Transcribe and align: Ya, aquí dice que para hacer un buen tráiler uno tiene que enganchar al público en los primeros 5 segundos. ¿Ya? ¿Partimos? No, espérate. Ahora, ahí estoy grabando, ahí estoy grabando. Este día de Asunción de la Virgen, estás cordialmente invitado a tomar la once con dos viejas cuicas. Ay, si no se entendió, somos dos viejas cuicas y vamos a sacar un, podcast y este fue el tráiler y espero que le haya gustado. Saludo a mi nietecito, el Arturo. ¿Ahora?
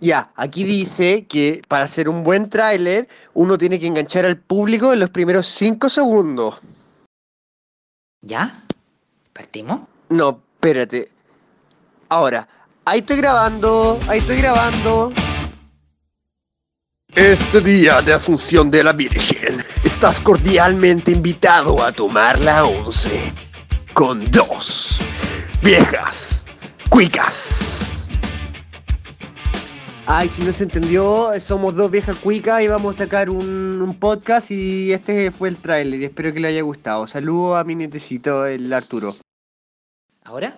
Ya, 0.00 0.30
aquí 0.36 0.64
dice 0.64 1.26
que 1.26 1.62
para 1.68 1.84
hacer 1.84 2.08
un 2.08 2.22
buen 2.22 2.50
tráiler 2.50 3.08
uno 3.34 3.56
tiene 3.56 3.78
que 3.78 3.86
enganchar 3.86 4.26
al 4.26 4.36
público 4.36 4.92
en 4.92 5.00
los 5.00 5.10
primeros 5.10 5.46
5 5.48 5.88
segundos. 5.88 6.58
¿Ya? 8.20 8.52
¿Partimos? 9.32 9.82
No, 10.08 10.40
espérate. 10.54 11.08
Ahora, 12.08 12.46
ahí 12.84 13.00
estoy 13.00 13.16
grabando, 13.18 13.98
ahí 14.08 14.18
estoy 14.18 14.36
grabando. 14.38 15.12
Este 17.14 17.60
día 17.62 18.02
de 18.02 18.12
Asunción 18.12 18.70
de 18.70 18.84
la 18.84 18.92
Virgen, 18.92 19.64
estás 19.84 20.20
cordialmente 20.20 21.12
invitado 21.12 21.82
a 21.82 21.90
tomar 21.90 22.38
la 22.40 22.64
once 22.66 23.32
con 23.94 24.30
dos 24.30 24.98
viejas 25.62 26.44
cuicas. 26.90 27.65
Ay, 30.08 30.28
si 30.28 30.44
no 30.44 30.52
se 30.52 30.62
entendió, 30.62 31.32
somos 31.40 31.74
dos 31.74 31.90
viejas 31.90 32.14
cuicas 32.20 32.62
y 32.62 32.68
vamos 32.68 32.94
a 32.94 32.98
sacar 32.98 33.28
un, 33.28 33.96
podcast 33.98 34.52
y 34.52 34.92
este 34.92 35.32
fue 35.32 35.48
el 35.48 35.56
tráiler 35.56 36.00
y 36.00 36.04
espero 36.04 36.32
que 36.32 36.38
le 36.38 36.46
haya 36.46 36.62
gustado. 36.62 37.08
Saludo 37.08 37.56
a 37.56 37.64
mi 37.64 37.74
nietecito, 37.74 38.46
el 38.46 38.72
Arturo. 38.72 39.16
¿Ahora? 40.24 40.56